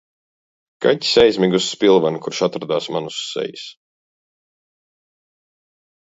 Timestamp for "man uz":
2.95-3.19